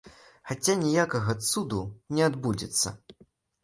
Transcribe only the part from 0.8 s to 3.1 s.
ніякага цуду не адбудзецца.